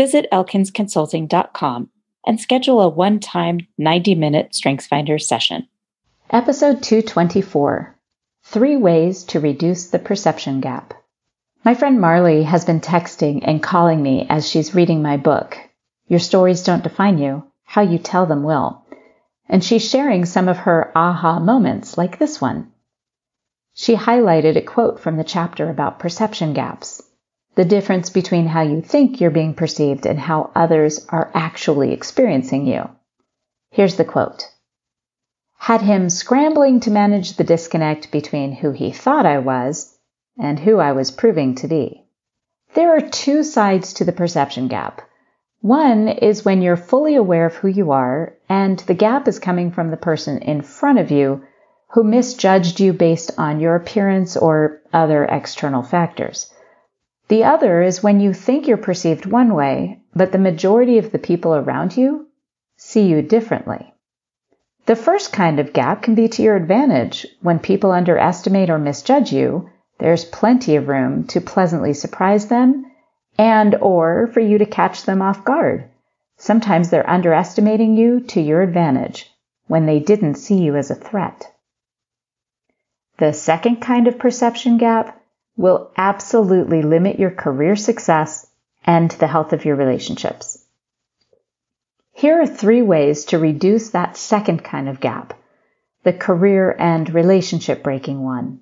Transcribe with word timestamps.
visit 0.00 0.26
elkinsconsulting.com 0.32 1.90
and 2.24 2.40
schedule 2.40 2.80
a 2.80 2.88
one 2.88 3.20
time 3.20 3.58
90 3.76 4.14
minute 4.14 4.52
StrengthsFinder 4.52 5.20
session. 5.20 5.68
Episode 6.30 6.82
224 6.82 7.94
Three 8.44 8.78
Ways 8.78 9.24
to 9.24 9.40
Reduce 9.40 9.90
the 9.90 9.98
Perception 9.98 10.62
Gap. 10.62 10.94
My 11.66 11.74
friend 11.74 12.00
Marley 12.00 12.44
has 12.44 12.64
been 12.64 12.80
texting 12.80 13.42
and 13.44 13.62
calling 13.62 14.02
me 14.02 14.26
as 14.30 14.48
she's 14.48 14.74
reading 14.74 15.02
my 15.02 15.18
book, 15.18 15.58
Your 16.08 16.18
Stories 16.18 16.62
Don't 16.62 16.82
Define 16.82 17.18
You, 17.18 17.44
How 17.64 17.82
You 17.82 17.98
Tell 17.98 18.24
Them 18.24 18.42
Will. 18.42 18.82
And 19.50 19.62
she's 19.62 19.86
sharing 19.86 20.24
some 20.24 20.48
of 20.48 20.56
her 20.56 20.96
aha 20.96 21.40
moments, 21.40 21.98
like 21.98 22.18
this 22.18 22.40
one. 22.40 22.72
She 23.74 23.96
highlighted 23.96 24.56
a 24.56 24.62
quote 24.62 24.98
from 24.98 25.18
the 25.18 25.24
chapter 25.24 25.68
about 25.68 25.98
perception 25.98 26.54
gaps, 26.54 27.02
the 27.54 27.64
difference 27.64 28.10
between 28.10 28.46
how 28.46 28.62
you 28.62 28.80
think 28.80 29.20
you're 29.20 29.30
being 29.30 29.54
perceived 29.54 30.06
and 30.06 30.18
how 30.18 30.50
others 30.54 31.06
are 31.08 31.30
actually 31.34 31.92
experiencing 31.92 32.66
you. 32.66 32.88
Here's 33.70 33.96
the 33.96 34.04
quote. 34.04 34.50
Had 35.58 35.82
him 35.82 36.08
scrambling 36.08 36.80
to 36.80 36.90
manage 36.90 37.36
the 37.36 37.44
disconnect 37.44 38.10
between 38.10 38.52
who 38.52 38.70
he 38.70 38.92
thought 38.92 39.26
I 39.26 39.38
was 39.38 39.96
and 40.38 40.58
who 40.58 40.78
I 40.78 40.92
was 40.92 41.10
proving 41.10 41.54
to 41.56 41.68
be. 41.68 42.06
There 42.74 42.96
are 42.96 43.00
two 43.00 43.42
sides 43.42 43.92
to 43.94 44.04
the 44.04 44.12
perception 44.12 44.68
gap. 44.68 45.02
One 45.60 46.08
is 46.08 46.44
when 46.44 46.62
you're 46.62 46.76
fully 46.76 47.16
aware 47.16 47.46
of 47.46 47.56
who 47.56 47.68
you 47.68 47.90
are 47.90 48.34
and 48.48 48.78
the 48.78 48.94
gap 48.94 49.28
is 49.28 49.38
coming 49.38 49.70
from 49.72 49.90
the 49.90 49.96
person 49.96 50.38
in 50.38 50.62
front 50.62 50.98
of 50.98 51.10
you 51.10 51.42
who 51.90 52.04
misjudged 52.04 52.80
you 52.80 52.92
based 52.92 53.32
on 53.36 53.60
your 53.60 53.74
appearance 53.74 54.36
or 54.36 54.80
other 54.92 55.24
external 55.24 55.82
factors. 55.82 56.50
The 57.30 57.44
other 57.44 57.80
is 57.80 58.02
when 58.02 58.18
you 58.18 58.32
think 58.32 58.66
you're 58.66 58.76
perceived 58.76 59.24
one 59.24 59.54
way, 59.54 60.00
but 60.12 60.32
the 60.32 60.38
majority 60.38 60.98
of 60.98 61.12
the 61.12 61.18
people 61.20 61.54
around 61.54 61.96
you 61.96 62.26
see 62.76 63.06
you 63.06 63.22
differently. 63.22 63.94
The 64.86 64.96
first 64.96 65.32
kind 65.32 65.60
of 65.60 65.72
gap 65.72 66.02
can 66.02 66.16
be 66.16 66.26
to 66.26 66.42
your 66.42 66.56
advantage. 66.56 67.24
When 67.40 67.60
people 67.60 67.92
underestimate 67.92 68.68
or 68.68 68.78
misjudge 68.78 69.32
you, 69.32 69.70
there's 69.98 70.24
plenty 70.24 70.74
of 70.74 70.88
room 70.88 71.28
to 71.28 71.40
pleasantly 71.40 71.92
surprise 71.92 72.48
them 72.48 72.90
and 73.38 73.76
or 73.76 74.26
for 74.26 74.40
you 74.40 74.58
to 74.58 74.66
catch 74.66 75.04
them 75.04 75.22
off 75.22 75.44
guard. 75.44 75.84
Sometimes 76.36 76.90
they're 76.90 77.08
underestimating 77.08 77.96
you 77.96 78.22
to 78.22 78.40
your 78.40 78.60
advantage 78.60 79.30
when 79.68 79.86
they 79.86 80.00
didn't 80.00 80.34
see 80.34 80.56
you 80.56 80.74
as 80.74 80.90
a 80.90 80.96
threat. 80.96 81.46
The 83.18 83.32
second 83.32 83.76
kind 83.76 84.08
of 84.08 84.18
perception 84.18 84.78
gap 84.78 85.19
will 85.60 85.90
absolutely 85.94 86.80
limit 86.80 87.18
your 87.18 87.30
career 87.30 87.76
success 87.76 88.46
and 88.86 89.10
the 89.10 89.26
health 89.26 89.52
of 89.52 89.66
your 89.66 89.76
relationships. 89.76 90.64
Here 92.12 92.40
are 92.40 92.46
three 92.46 92.80
ways 92.80 93.26
to 93.26 93.38
reduce 93.38 93.90
that 93.90 94.16
second 94.16 94.64
kind 94.64 94.88
of 94.88 95.00
gap, 95.00 95.34
the 96.02 96.14
career 96.14 96.74
and 96.78 97.12
relationship 97.12 97.82
breaking 97.82 98.22
one. 98.22 98.60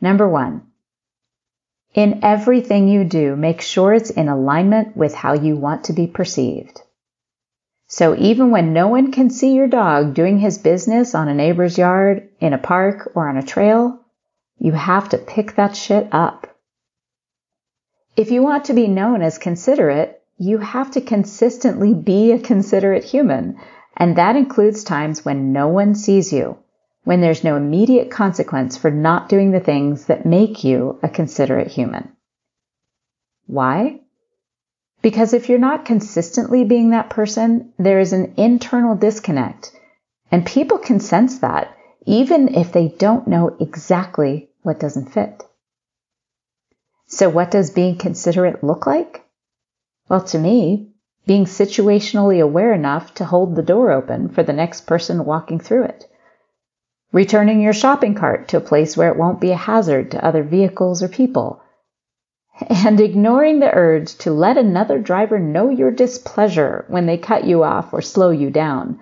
Number 0.00 0.28
one, 0.28 0.62
in 1.94 2.20
everything 2.22 2.86
you 2.86 3.02
do, 3.02 3.34
make 3.34 3.60
sure 3.60 3.92
it's 3.92 4.10
in 4.10 4.28
alignment 4.28 4.96
with 4.96 5.14
how 5.14 5.32
you 5.34 5.56
want 5.56 5.84
to 5.84 5.92
be 5.92 6.06
perceived. 6.06 6.80
So 7.88 8.16
even 8.16 8.52
when 8.52 8.72
no 8.72 8.86
one 8.86 9.10
can 9.10 9.30
see 9.30 9.52
your 9.52 9.66
dog 9.66 10.14
doing 10.14 10.38
his 10.38 10.58
business 10.58 11.14
on 11.14 11.28
a 11.28 11.34
neighbor's 11.34 11.76
yard, 11.76 12.28
in 12.38 12.52
a 12.52 12.58
park, 12.58 13.10
or 13.16 13.28
on 13.28 13.36
a 13.36 13.42
trail, 13.42 14.01
you 14.62 14.70
have 14.70 15.08
to 15.08 15.18
pick 15.18 15.56
that 15.56 15.74
shit 15.74 16.06
up. 16.12 16.46
If 18.16 18.30
you 18.30 18.44
want 18.44 18.66
to 18.66 18.74
be 18.74 18.86
known 18.86 19.20
as 19.20 19.36
considerate, 19.36 20.22
you 20.38 20.58
have 20.58 20.92
to 20.92 21.00
consistently 21.00 21.94
be 21.94 22.30
a 22.30 22.38
considerate 22.38 23.02
human. 23.02 23.58
And 23.96 24.14
that 24.16 24.36
includes 24.36 24.84
times 24.84 25.24
when 25.24 25.52
no 25.52 25.66
one 25.66 25.96
sees 25.96 26.32
you, 26.32 26.58
when 27.02 27.20
there's 27.20 27.42
no 27.42 27.56
immediate 27.56 28.12
consequence 28.12 28.76
for 28.76 28.88
not 28.88 29.28
doing 29.28 29.50
the 29.50 29.58
things 29.58 30.04
that 30.04 30.24
make 30.24 30.62
you 30.62 31.00
a 31.02 31.08
considerate 31.08 31.72
human. 31.72 32.12
Why? 33.46 33.98
Because 35.02 35.32
if 35.32 35.48
you're 35.48 35.58
not 35.58 35.84
consistently 35.84 36.62
being 36.62 36.90
that 36.90 37.10
person, 37.10 37.72
there 37.80 37.98
is 37.98 38.12
an 38.12 38.34
internal 38.36 38.94
disconnect. 38.94 39.72
And 40.30 40.46
people 40.46 40.78
can 40.78 41.00
sense 41.00 41.40
that, 41.40 41.76
even 42.06 42.54
if 42.54 42.70
they 42.70 42.94
don't 42.96 43.26
know 43.26 43.56
exactly 43.58 44.50
what 44.62 44.80
doesn't 44.80 45.12
fit. 45.12 45.42
So, 47.06 47.28
what 47.28 47.50
does 47.50 47.70
being 47.70 47.98
considerate 47.98 48.64
look 48.64 48.86
like? 48.86 49.24
Well, 50.08 50.22
to 50.24 50.38
me, 50.38 50.92
being 51.26 51.44
situationally 51.44 52.42
aware 52.42 52.72
enough 52.72 53.14
to 53.14 53.24
hold 53.24 53.54
the 53.54 53.62
door 53.62 53.90
open 53.92 54.28
for 54.28 54.42
the 54.42 54.52
next 54.52 54.86
person 54.86 55.24
walking 55.24 55.60
through 55.60 55.84
it. 55.84 56.06
Returning 57.12 57.60
your 57.60 57.74
shopping 57.74 58.14
cart 58.14 58.48
to 58.48 58.56
a 58.56 58.60
place 58.60 58.96
where 58.96 59.10
it 59.10 59.18
won't 59.18 59.40
be 59.40 59.50
a 59.50 59.56
hazard 59.56 60.10
to 60.12 60.24
other 60.24 60.42
vehicles 60.42 61.02
or 61.02 61.08
people 61.08 61.62
and 62.68 63.00
ignoring 63.00 63.60
the 63.60 63.72
urge 63.72 64.14
to 64.18 64.32
let 64.32 64.56
another 64.56 64.98
driver 64.98 65.38
know 65.38 65.68
your 65.68 65.90
displeasure 65.90 66.84
when 66.88 67.06
they 67.06 67.18
cut 67.18 67.44
you 67.44 67.62
off 67.62 67.92
or 67.92 68.02
slow 68.02 68.30
you 68.30 68.50
down. 68.50 69.00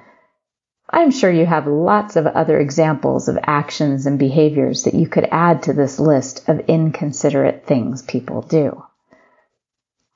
I'm 0.92 1.12
sure 1.12 1.30
you 1.30 1.46
have 1.46 1.68
lots 1.68 2.16
of 2.16 2.26
other 2.26 2.58
examples 2.58 3.28
of 3.28 3.38
actions 3.44 4.06
and 4.06 4.18
behaviors 4.18 4.82
that 4.84 4.94
you 4.94 5.06
could 5.06 5.28
add 5.30 5.62
to 5.64 5.72
this 5.72 6.00
list 6.00 6.48
of 6.48 6.68
inconsiderate 6.68 7.64
things 7.64 8.02
people 8.02 8.42
do. 8.42 8.82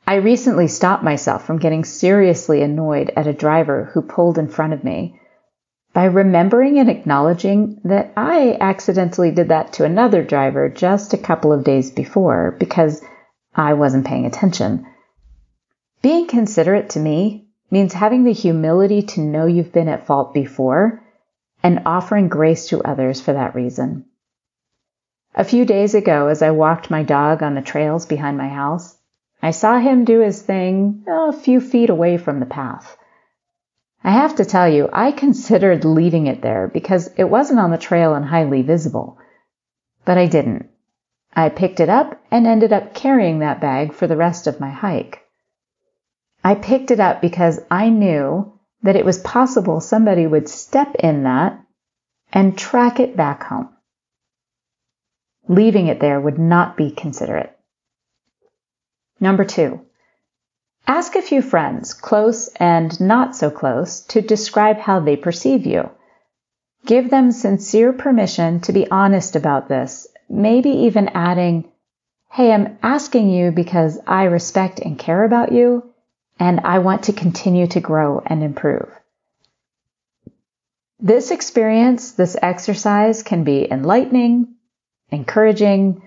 I 0.07 0.17
recently 0.17 0.67
stopped 0.67 1.05
myself 1.05 1.47
from 1.47 1.59
getting 1.59 1.85
seriously 1.85 2.61
annoyed 2.61 3.13
at 3.17 3.29
a 3.29 3.33
driver 3.33 3.85
who 3.85 4.03
pulled 4.03 4.37
in 4.37 4.49
front 4.49 4.73
of 4.73 4.83
me 4.83 5.21
by 5.93 6.07
remembering 6.07 6.81
and 6.81 6.91
acknowledging 6.91 7.81
that 7.85 8.13
I 8.17 8.59
accidentally 8.61 9.31
did 9.31 9.49
that 9.49 9.75
to 9.75 9.85
another 9.85 10.25
driver 10.25 10.69
just 10.69 11.15
a 11.15 11.19
couple 11.19 11.53
of 11.53 11.63
days 11.63 11.93
before 11.93 12.57
because 12.59 13.01
I 13.55 13.75
wasn't 13.75 14.07
paying 14.07 14.27
attention. 14.27 14.87
Being 16.03 16.27
considerate 16.27 16.91
to 16.91 17.01
me 17.01 17.44
means 17.75 17.93
having 17.93 18.23
the 18.23 18.33
humility 18.33 19.03
to 19.03 19.21
know 19.21 19.47
you've 19.47 19.73
been 19.73 19.89
at 19.89 20.07
fault 20.07 20.33
before 20.33 21.03
and 21.61 21.83
offering 21.85 22.29
grace 22.29 22.69
to 22.69 22.81
others 22.85 23.21
for 23.21 23.33
that 23.33 23.57
reason. 23.57 24.05
A 25.35 25.43
few 25.43 25.65
days 25.65 25.93
ago, 25.97 26.29
as 26.29 26.41
I 26.41 26.53
walked 26.53 26.89
my 26.89 27.03
dog 27.03 27.43
on 27.43 27.57
the 27.57 27.63
trails 27.63 28.07
behind 28.07 28.39
my 28.39 28.47
house, 28.47 28.97
I 29.43 29.51
saw 29.51 29.81
him 29.81 30.05
do 30.05 30.21
his 30.21 30.41
thing 30.41 31.05
a 31.09 31.33
few 31.33 31.61
feet 31.61 31.91
away 31.91 32.17
from 32.17 32.39
the 32.39 32.47
path. 32.47 32.97
I 34.05 34.13
have 34.13 34.37
to 34.37 34.45
tell 34.45 34.69
you, 34.69 34.89
I 34.93 35.11
considered 35.11 35.85
leaving 35.85 36.29
it 36.29 36.43
there 36.43 36.69
because 36.69 37.13
it 37.17 37.25
wasn't 37.25 37.59
on 37.59 37.73
the 37.73 37.87
trail 37.89 38.15
and 38.15 38.25
highly 38.25 38.63
visible. 38.63 39.19
But 40.05 40.17
I 40.17 40.27
didn't. 40.27 40.71
I 41.35 41.49
picked 41.49 41.81
it 41.81 41.89
up 41.89 42.23
and 42.31 42.47
ended 42.47 42.73
up 42.73 42.95
carrying 42.95 43.41
that 43.41 43.61
bag 43.61 43.95
for 43.95 44.07
the 44.07 44.17
rest 44.17 44.47
of 44.47 44.61
my 44.61 44.71
hike. 44.71 45.24
I 46.45 46.55
picked 46.55 46.91
it 46.91 47.01
up 47.01 47.23
because 47.23 47.59
I 47.71 47.89
knew 47.89 48.53
that 48.83 48.97
it 48.97 49.05
was 49.05 49.19
possible 49.19 49.81
somebody 49.81 50.27
would 50.27 50.49
step 50.49 50.95
in 50.97 51.25
that 51.25 51.59
and 52.33 52.57
track 52.57 53.01
it 53.01 53.17
back 53.17 53.45
home. 53.45 53.71
Leaving 55.49 55.87
it 55.87 56.01
there 56.01 56.21
would 56.21 56.39
not 56.39 56.77
be 56.77 56.91
considerate. 56.91 57.57
Number 59.21 59.45
two, 59.45 59.81
Ask 60.87 61.17
a 61.17 61.23
few 61.23 61.41
friends, 61.41 61.95
close 61.95 62.49
and 62.57 63.01
not 63.01 63.35
so 63.35 63.51
close, 63.51 64.03
to 64.03 64.21
describe 64.21 64.77
how 64.77 65.01
they 65.01 65.17
perceive 65.17 65.65
you. 65.65 65.89
Give 66.85 67.09
them 67.09 67.33
sincere 67.33 67.95
permission 67.95 68.61
to 68.61 68.73
be 68.75 68.91
honest 68.91 69.35
about 69.35 69.67
this, 69.67 70.07
maybe 70.29 70.69
even 70.69 71.09
adding, 71.15 71.73
Hey, 72.31 72.53
I'm 72.53 72.77
asking 72.83 73.31
you 73.31 73.51
because 73.51 73.99
I 74.07 74.25
respect 74.25 74.79
and 74.79 74.99
care 74.99 75.25
about 75.25 75.53
you, 75.53 75.94
and 76.39 76.61
I 76.61 76.79
want 76.81 77.05
to 77.05 77.13
continue 77.13 77.67
to 77.69 77.81
grow 77.81 78.23
and 78.25 78.43
improve. 78.43 78.89
This 81.01 81.31
experience, 81.31 82.13
this 82.13 82.37
exercise 82.41 83.23
can 83.23 83.45
be 83.45 83.71
enlightening, 83.71 84.55
encouraging, 85.11 86.03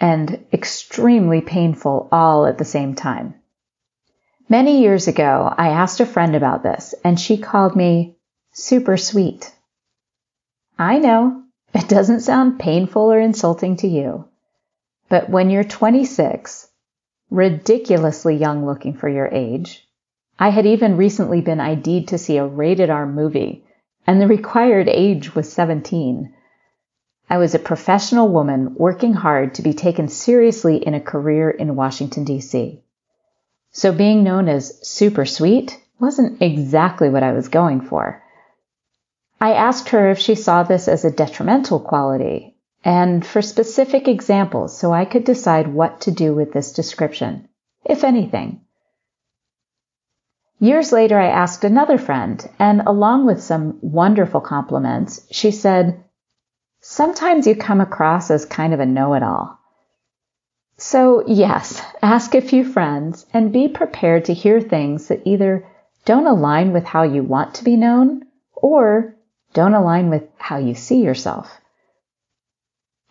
and 0.00 0.44
extremely 0.52 1.40
painful 1.40 2.08
all 2.10 2.46
at 2.46 2.58
the 2.58 2.64
same 2.64 2.94
time. 2.94 3.34
Many 4.48 4.82
years 4.82 5.08
ago, 5.08 5.52
I 5.56 5.68
asked 5.68 6.00
a 6.00 6.06
friend 6.06 6.34
about 6.34 6.62
this, 6.62 6.94
and 7.04 7.18
she 7.18 7.38
called 7.38 7.76
me 7.76 8.16
super 8.52 8.96
sweet. 8.96 9.54
I 10.78 10.98
know 10.98 11.44
it 11.72 11.88
doesn't 11.88 12.20
sound 12.20 12.58
painful 12.58 13.12
or 13.12 13.18
insulting 13.18 13.76
to 13.76 13.88
you, 13.88 14.28
but 15.08 15.30
when 15.30 15.48
you're 15.48 15.64
26, 15.64 16.68
ridiculously 17.34 18.36
young 18.36 18.64
looking 18.64 18.94
for 18.94 19.08
your 19.08 19.26
age, 19.26 19.86
I 20.38 20.50
had 20.50 20.66
even 20.66 20.96
recently 20.96 21.40
been 21.40 21.60
ID'd 21.60 22.08
to 22.08 22.18
see 22.18 22.36
a 22.36 22.46
rated 22.46 22.90
R 22.90 23.06
movie, 23.06 23.64
and 24.06 24.20
the 24.20 24.28
required 24.28 24.88
age 24.88 25.34
was 25.34 25.52
17. 25.52 26.32
I 27.28 27.38
was 27.38 27.54
a 27.54 27.58
professional 27.58 28.28
woman 28.28 28.74
working 28.76 29.14
hard 29.14 29.54
to 29.54 29.62
be 29.62 29.72
taken 29.72 30.08
seriously 30.08 30.76
in 30.76 30.94
a 30.94 31.00
career 31.00 31.50
in 31.50 31.74
Washington, 31.74 32.24
D.C. 32.24 32.80
So 33.72 33.92
being 33.92 34.22
known 34.22 34.48
as 34.48 34.86
super 34.86 35.24
sweet 35.24 35.80
wasn't 35.98 36.40
exactly 36.40 37.08
what 37.08 37.24
I 37.24 37.32
was 37.32 37.48
going 37.48 37.80
for. 37.80 38.22
I 39.40 39.54
asked 39.54 39.88
her 39.88 40.10
if 40.10 40.18
she 40.18 40.36
saw 40.36 40.62
this 40.62 40.86
as 40.86 41.04
a 41.04 41.10
detrimental 41.10 41.80
quality 41.80 42.53
and 42.84 43.24
for 43.24 43.40
specific 43.40 44.06
examples 44.06 44.76
so 44.76 44.92
I 44.92 45.06
could 45.06 45.24
decide 45.24 45.72
what 45.72 46.02
to 46.02 46.10
do 46.10 46.34
with 46.34 46.52
this 46.52 46.72
description, 46.72 47.48
if 47.84 48.04
anything. 48.04 48.60
Years 50.60 50.92
later, 50.92 51.18
I 51.18 51.28
asked 51.28 51.64
another 51.64 51.98
friend, 51.98 52.46
and 52.58 52.82
along 52.82 53.26
with 53.26 53.42
some 53.42 53.78
wonderful 53.80 54.40
compliments, 54.40 55.26
she 55.30 55.50
said, 55.50 56.04
Sometimes 56.80 57.46
you 57.46 57.56
come 57.56 57.80
across 57.80 58.30
as 58.30 58.44
kind 58.44 58.74
of 58.74 58.80
a 58.80 58.86
know 58.86 59.14
it 59.14 59.22
all. 59.22 59.58
So, 60.76 61.24
yes, 61.26 61.82
ask 62.02 62.34
a 62.34 62.40
few 62.40 62.64
friends 62.64 63.24
and 63.32 63.52
be 63.52 63.68
prepared 63.68 64.26
to 64.26 64.34
hear 64.34 64.60
things 64.60 65.08
that 65.08 65.22
either 65.24 65.66
don't 66.04 66.26
align 66.26 66.72
with 66.72 66.84
how 66.84 67.02
you 67.04 67.22
want 67.22 67.54
to 67.54 67.64
be 67.64 67.76
known 67.76 68.26
or 68.54 69.16
don't 69.54 69.74
align 69.74 70.10
with 70.10 70.24
how 70.36 70.58
you 70.58 70.74
see 70.74 71.02
yourself. 71.02 71.50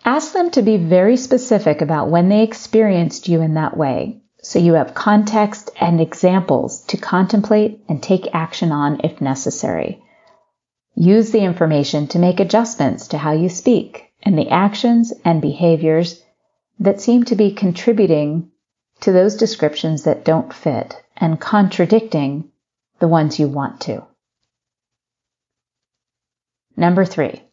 Ask 0.05 0.33
them 0.33 0.51
to 0.51 0.61
be 0.61 0.77
very 0.77 1.15
specific 1.15 1.81
about 1.81 2.09
when 2.09 2.29
they 2.29 2.43
experienced 2.43 3.29
you 3.29 3.41
in 3.41 3.53
that 3.53 3.77
way 3.77 4.21
so 4.43 4.59
you 4.59 4.73
have 4.73 4.93
context 4.93 5.71
and 5.79 6.01
examples 6.01 6.81
to 6.87 6.97
contemplate 6.97 7.79
and 7.87 8.03
take 8.03 8.35
action 8.35 8.73
on 8.73 8.99
if 9.01 9.21
necessary. 9.21 10.03
Use 10.95 11.31
the 11.31 11.39
information 11.39 12.07
to 12.07 12.19
make 12.19 12.41
adjustments 12.41 13.07
to 13.07 13.17
how 13.17 13.31
you 13.31 13.47
speak 13.47 14.11
and 14.21 14.37
the 14.37 14.49
actions 14.49 15.13
and 15.23 15.41
behaviors 15.41 16.21
that 16.79 16.99
seem 16.99 17.23
to 17.23 17.35
be 17.35 17.53
contributing 17.53 18.51
to 18.99 19.13
those 19.13 19.37
descriptions 19.37 20.03
that 20.03 20.25
don't 20.25 20.53
fit 20.53 21.01
and 21.15 21.39
contradicting 21.39 22.51
the 22.99 23.07
ones 23.07 23.39
you 23.39 23.47
want 23.47 23.79
to. 23.81 24.03
Number 26.75 27.05
three, 27.05 27.43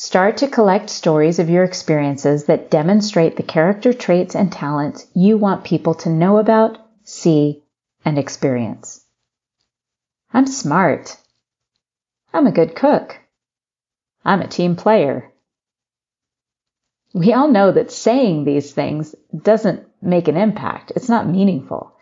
start 0.00 0.36
to 0.36 0.46
collect 0.46 0.88
stories 0.88 1.40
of 1.40 1.50
your 1.50 1.64
experiences 1.64 2.44
that 2.44 2.70
demonstrate 2.70 3.34
the 3.34 3.42
character 3.42 3.92
traits 3.92 4.36
and 4.36 4.52
talents 4.52 5.04
you 5.12 5.36
want 5.36 5.64
people 5.64 5.92
to 5.92 6.08
know 6.08 6.38
about, 6.38 6.78
see, 7.02 7.60
and 8.04 8.16
experience. 8.16 9.04
I'm 10.32 10.46
smart. 10.46 11.16
I'm 12.32 12.46
a 12.46 12.52
good 12.52 12.76
cook. 12.76 13.18
I'm 14.24 14.40
a 14.40 14.46
team 14.46 14.76
player. 14.76 15.32
We 17.12 17.32
all 17.32 17.48
know 17.48 17.72
that 17.72 17.90
saying 17.90 18.44
these 18.44 18.72
things 18.72 19.16
doesn't 19.36 19.84
make 20.00 20.28
an 20.28 20.36
impact. 20.36 20.92
It's 20.94 21.08
not 21.08 21.28
meaningful. 21.28 21.92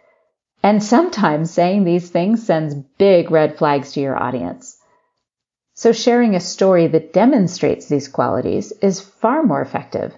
And 0.62 0.84
sometimes 0.84 1.50
saying 1.50 1.84
these 1.84 2.10
things 2.10 2.44
sends 2.44 2.74
big 2.74 3.30
red 3.30 3.56
flags 3.56 3.92
to 3.92 4.00
your 4.00 4.22
audience. 4.22 4.75
So 5.76 5.92
sharing 5.92 6.34
a 6.34 6.40
story 6.40 6.86
that 6.86 7.12
demonstrates 7.12 7.86
these 7.86 8.08
qualities 8.08 8.72
is 8.80 8.98
far 8.98 9.42
more 9.42 9.60
effective, 9.60 10.14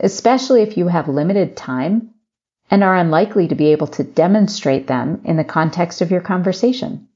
especially 0.00 0.62
if 0.62 0.78
you 0.78 0.88
have 0.88 1.06
limited 1.06 1.54
time 1.54 2.14
and 2.70 2.82
are 2.82 2.96
unlikely 2.96 3.46
to 3.48 3.54
be 3.54 3.66
able 3.66 3.88
to 3.88 4.02
demonstrate 4.02 4.86
them 4.86 5.20
in 5.24 5.36
the 5.36 5.44
context 5.44 6.00
of 6.00 6.10
your 6.10 6.22
conversation. 6.22 7.08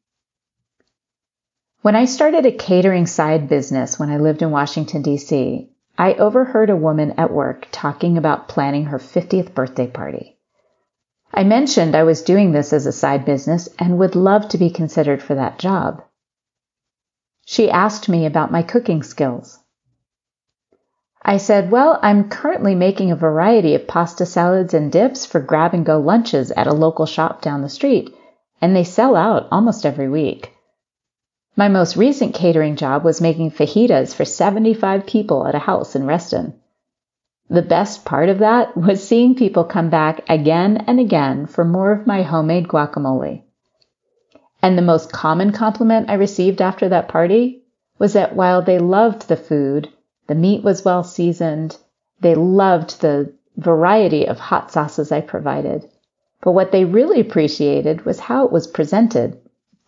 When 1.81 1.97
I 1.97 2.05
started 2.05 2.45
a 2.45 2.53
catering 2.53 3.07
side 3.07 3.49
business 3.49 3.99
when 3.99 4.11
I 4.11 4.19
lived 4.19 4.43
in 4.43 4.51
Washington, 4.51 5.01
D.C., 5.01 5.71
I 5.97 6.13
overheard 6.15 6.69
a 6.69 6.77
woman 6.77 7.15
at 7.17 7.33
work 7.33 7.67
talking 7.73 8.19
about 8.19 8.47
planning 8.47 8.85
her 8.85 8.99
50th 8.99 9.55
birthday 9.55 9.87
party. 9.87 10.37
I 11.33 11.45
mentioned 11.45 11.95
I 11.95 12.03
was 12.03 12.21
doing 12.21 12.53
this 12.53 12.75
as 12.75 12.85
a 12.85 12.93
side 12.93 13.25
business 13.25 13.71
and 13.79 13.99
would 13.99 14.15
love 14.15 14.51
to 14.51 14.59
be 14.59 14.69
considered 14.69 15.23
for 15.23 15.35
that 15.37 15.59
job. 15.59 16.03
She 17.53 17.69
asked 17.69 18.09
me 18.09 18.27
about 18.27 18.53
my 18.53 18.63
cooking 18.63 19.03
skills. 19.03 19.59
I 21.21 21.37
said, 21.39 21.73
Well, 21.73 21.99
I'm 22.01 22.29
currently 22.29 22.77
making 22.77 23.11
a 23.11 23.17
variety 23.17 23.75
of 23.75 23.89
pasta 23.89 24.25
salads 24.25 24.73
and 24.73 24.93
dips 24.93 25.27
for 25.27 25.41
grab 25.41 25.75
and 25.75 25.85
go 25.85 25.99
lunches 25.99 26.53
at 26.53 26.69
a 26.69 26.73
local 26.73 27.07
shop 27.07 27.43
down 27.43 27.63
the 27.63 27.69
street, 27.69 28.15
and 28.61 28.77
they 28.77 28.85
sell 28.85 29.17
out 29.17 29.49
almost 29.51 29.85
every 29.85 30.09
week. 30.09 30.53
My 31.57 31.67
most 31.67 31.97
recent 31.97 32.35
catering 32.35 32.77
job 32.77 33.03
was 33.03 33.21
making 33.21 33.51
fajitas 33.51 34.15
for 34.15 34.25
75 34.25 35.05
people 35.05 35.45
at 35.49 35.57
a 35.57 35.59
house 35.59 35.97
in 35.97 36.07
Reston. 36.07 36.55
The 37.49 37.63
best 37.63 38.05
part 38.05 38.29
of 38.29 38.39
that 38.39 38.77
was 38.77 39.03
seeing 39.03 39.35
people 39.35 39.65
come 39.65 39.91
back 39.91 40.23
again 40.29 40.85
and 40.87 41.01
again 41.01 41.47
for 41.47 41.65
more 41.65 41.91
of 41.91 42.07
my 42.07 42.23
homemade 42.23 42.69
guacamole. 42.69 43.43
And 44.63 44.77
the 44.77 44.83
most 44.83 45.13
common 45.13 45.53
compliment 45.53 46.11
I 46.11 46.15
received 46.15 46.61
after 46.61 46.89
that 46.89 47.09
party 47.09 47.63
was 47.99 48.13
that 48.13 48.35
while 48.35 48.63
they 48.63 48.79
loved 48.79 49.29
the 49.29 49.37
food, 49.37 49.89
the 50.27 50.35
meat 50.35 50.63
was 50.63 50.85
well 50.85 51.03
seasoned, 51.03 51.77
they 52.21 52.35
loved 52.35 53.01
the 53.01 53.33
variety 53.57 54.27
of 54.27 54.39
hot 54.39 54.71
sauces 54.71 55.13
I 55.13 55.21
provided. 55.21 55.89
But 56.43 56.53
what 56.53 56.73
they 56.73 56.85
really 56.85 57.21
appreciated 57.21 58.05
was 58.07 58.21
how 58.21 58.47
it 58.47 58.53
was 58.53 58.67
presented 58.67 59.39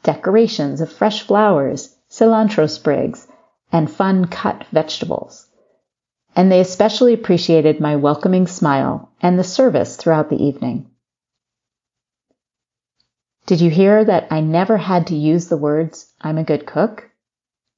decorations 0.02 0.81
of 0.81 0.93
fresh 0.93 1.23
flowers, 1.23 1.97
cilantro 2.11 2.69
sprigs, 2.69 3.26
and 3.71 3.91
fun 3.91 4.26
cut 4.26 4.64
vegetables. 4.73 5.47
And 6.35 6.50
they 6.50 6.61
especially 6.61 7.14
appreciated 7.14 7.81
my 7.81 7.97
welcoming 7.97 8.47
smile 8.47 9.11
and 9.21 9.38
the 9.38 9.45
service 9.45 9.97
throughout 9.97 10.29
the 10.29 10.43
evening. 10.43 10.91
Did 13.52 13.61
you 13.61 13.68
hear 13.68 14.02
that 14.02 14.28
I 14.30 14.40
never 14.40 14.78
had 14.78 15.09
to 15.09 15.14
use 15.14 15.49
the 15.49 15.59
words, 15.59 16.11
I'm 16.18 16.38
a 16.38 16.42
good 16.42 16.64
cook? 16.64 17.11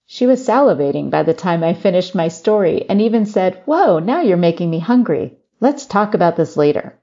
She 0.07 0.25
was 0.25 0.47
salivating 0.47 1.11
by 1.11 1.25
the 1.25 1.35
time 1.35 1.65
I 1.65 1.75
finished 1.75 2.15
my 2.15 2.29
story 2.29 2.89
and 2.89 3.03
even 3.03 3.27
said, 3.27 3.61
Whoa, 3.65 3.99
now 3.99 4.21
you're 4.21 4.37
making 4.37 4.71
me 4.71 4.79
hungry. 4.79 5.37
Let's 5.59 5.85
talk 5.85 6.15
about 6.15 6.37
this 6.37 6.57
later. 6.57 6.97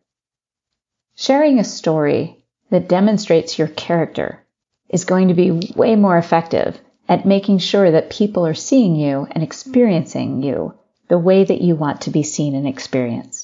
Sharing 1.15 1.59
a 1.59 1.65
story 1.65 2.45
that 2.69 2.87
demonstrates 2.87 3.59
your 3.59 3.67
character 3.67 4.41
is 4.87 5.03
going 5.03 5.27
to 5.27 5.33
be 5.33 5.73
way 5.75 5.97
more 5.97 6.17
effective 6.17 6.79
at 7.09 7.25
making 7.25 7.57
sure 7.57 7.91
that 7.91 8.09
people 8.09 8.47
are 8.47 8.53
seeing 8.53 8.95
you 8.95 9.27
and 9.31 9.43
experiencing 9.43 10.43
you 10.43 10.75
the 11.09 11.19
way 11.19 11.43
that 11.43 11.59
you 11.59 11.75
want 11.75 11.99
to 11.99 12.09
be 12.09 12.23
seen 12.23 12.55
and 12.55 12.65
experienced. 12.65 13.40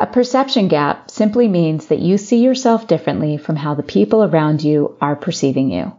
A 0.00 0.06
perception 0.06 0.68
gap 0.68 1.10
simply 1.10 1.46
means 1.46 1.88
that 1.88 1.98
you 1.98 2.16
see 2.16 2.42
yourself 2.42 2.86
differently 2.86 3.36
from 3.36 3.56
how 3.56 3.74
the 3.74 3.82
people 3.82 4.24
around 4.24 4.64
you 4.64 4.96
are 4.98 5.14
perceiving 5.14 5.70
you. 5.70 5.92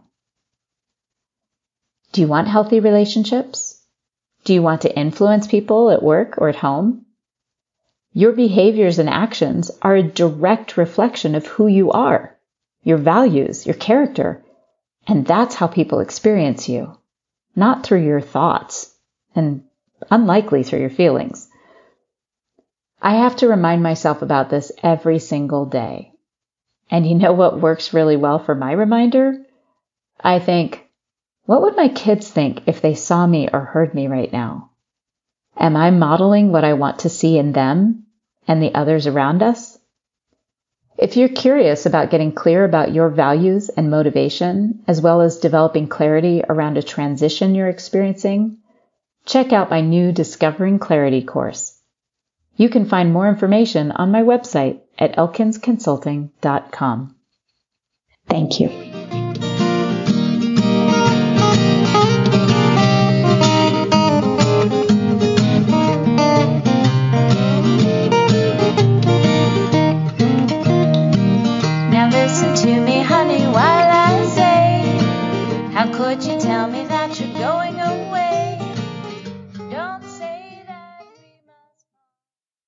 Do 2.10 2.20
you 2.20 2.26
want 2.26 2.48
healthy 2.48 2.80
relationships? 2.80 3.80
Do 4.44 4.54
you 4.54 4.60
want 4.60 4.80
to 4.82 4.98
influence 4.98 5.46
people 5.46 5.88
at 5.90 6.02
work 6.02 6.34
or 6.38 6.48
at 6.48 6.56
home? 6.56 7.06
Your 8.12 8.32
behaviors 8.32 8.98
and 8.98 9.08
actions 9.08 9.70
are 9.80 9.94
a 9.94 10.02
direct 10.02 10.76
reflection 10.76 11.36
of 11.36 11.46
who 11.46 11.68
you 11.68 11.92
are 11.92 12.36
your 12.84 12.98
values, 12.98 13.64
your 13.64 13.76
character. 13.76 14.42
And 15.06 15.24
that's 15.24 15.54
how 15.54 15.68
people 15.68 16.00
experience 16.00 16.68
you, 16.68 16.98
not 17.54 17.84
through 17.84 18.04
your 18.04 18.20
thoughts 18.20 18.92
and 19.36 19.62
unlikely 20.10 20.64
through 20.64 20.80
your 20.80 20.90
feelings. 20.90 21.41
I 23.04 23.16
have 23.16 23.34
to 23.36 23.48
remind 23.48 23.82
myself 23.82 24.22
about 24.22 24.48
this 24.48 24.70
every 24.80 25.18
single 25.18 25.66
day. 25.66 26.12
And 26.88 27.04
you 27.04 27.16
know 27.16 27.32
what 27.32 27.60
works 27.60 27.92
really 27.92 28.16
well 28.16 28.38
for 28.38 28.54
my 28.54 28.70
reminder? 28.70 29.44
I 30.20 30.38
think, 30.38 30.88
what 31.44 31.62
would 31.62 31.74
my 31.74 31.88
kids 31.88 32.30
think 32.30 32.62
if 32.66 32.80
they 32.80 32.94
saw 32.94 33.26
me 33.26 33.48
or 33.52 33.58
heard 33.58 33.92
me 33.92 34.06
right 34.06 34.32
now? 34.32 34.70
Am 35.58 35.76
I 35.76 35.90
modeling 35.90 36.52
what 36.52 36.62
I 36.62 36.74
want 36.74 37.00
to 37.00 37.08
see 37.08 37.36
in 37.36 37.50
them 37.50 38.06
and 38.46 38.62
the 38.62 38.72
others 38.72 39.08
around 39.08 39.42
us? 39.42 39.76
If 40.96 41.16
you're 41.16 41.28
curious 41.28 41.86
about 41.86 42.10
getting 42.10 42.30
clear 42.30 42.64
about 42.64 42.94
your 42.94 43.08
values 43.08 43.68
and 43.68 43.90
motivation, 43.90 44.84
as 44.86 45.00
well 45.00 45.22
as 45.22 45.40
developing 45.40 45.88
clarity 45.88 46.44
around 46.48 46.78
a 46.78 46.82
transition 46.84 47.56
you're 47.56 47.68
experiencing, 47.68 48.58
check 49.26 49.52
out 49.52 49.70
my 49.70 49.80
new 49.80 50.12
Discovering 50.12 50.78
Clarity 50.78 51.22
course. 51.22 51.71
You 52.62 52.68
can 52.68 52.84
find 52.84 53.12
more 53.12 53.28
information 53.28 53.90
on 53.90 54.12
my 54.12 54.22
website 54.22 54.82
at 54.96 55.16
elkinsconsulting.com. 55.16 57.16
Thank 58.28 58.60
you. 58.60 58.81